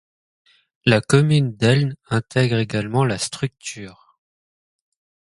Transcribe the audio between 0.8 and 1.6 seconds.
La commune